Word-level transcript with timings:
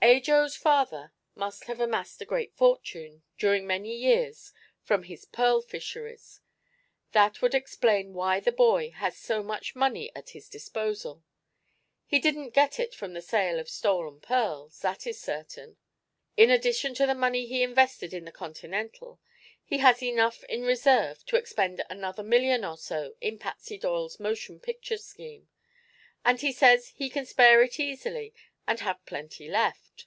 "Ajo's 0.00 0.54
father 0.56 1.12
must 1.34 1.64
have 1.64 1.80
amassed 1.80 2.22
a 2.22 2.24
great 2.24 2.54
fortune, 2.54 3.24
during 3.36 3.66
many 3.66 3.94
years, 3.94 4.52
from 4.82 5.02
his 5.02 5.24
pearl 5.26 5.60
fisheries. 5.60 6.40
That 7.12 7.42
would 7.42 7.54
explain 7.54 8.14
why 8.14 8.38
the 8.40 8.52
boy 8.52 8.90
has 8.92 9.18
so 9.18 9.42
much 9.42 9.74
money 9.74 10.10
at 10.14 10.30
his 10.30 10.48
disposal. 10.48 11.24
He 12.06 12.20
didn't 12.20 12.54
get 12.54 12.78
it 12.78 12.94
from 12.94 13.12
the 13.12 13.20
sale 13.20 13.58
of 13.58 13.68
stolen 13.68 14.20
pearls, 14.20 14.78
that 14.80 15.04
is 15.06 15.20
certain. 15.20 15.76
In 16.38 16.48
addition 16.48 16.94
to 16.94 17.04
the 17.04 17.14
money 17.14 17.44
he 17.46 17.62
invested 17.64 18.14
in 18.14 18.24
the 18.24 18.32
Continental, 18.32 19.20
he 19.62 19.78
has 19.78 20.00
enough 20.02 20.42
in 20.44 20.62
reserve 20.62 21.26
to 21.26 21.36
expend 21.36 21.84
another 21.90 22.22
million 22.22 22.64
or 22.64 22.78
so 22.78 23.14
in 23.20 23.36
Patsy 23.38 23.76
Doyle's 23.76 24.18
motion 24.20 24.58
picture 24.60 24.96
scheme, 24.96 25.48
and 26.24 26.40
he 26.40 26.52
says 26.52 26.90
he 26.94 27.10
can 27.10 27.26
spare 27.26 27.60
it 27.62 27.78
easily 27.80 28.32
and 28.66 28.80
have 28.80 29.04
plenty 29.06 29.48
left! 29.48 30.06